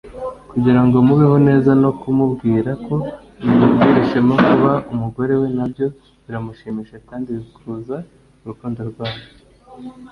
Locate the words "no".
1.81-1.91